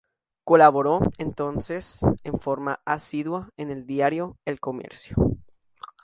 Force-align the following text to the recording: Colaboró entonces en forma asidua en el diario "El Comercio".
Colaboró 0.43 1.01
entonces 1.19 1.99
en 2.23 2.39
forma 2.39 2.79
asidua 2.85 3.49
en 3.55 3.69
el 3.69 3.85
diario 3.85 4.35
"El 4.45 4.59
Comercio". 4.59 5.15